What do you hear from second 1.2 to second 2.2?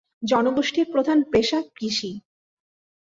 পেশা কৃষি।